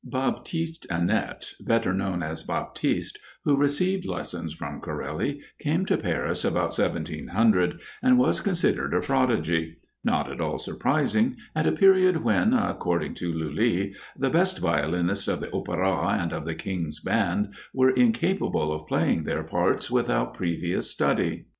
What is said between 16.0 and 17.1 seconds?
and of the king's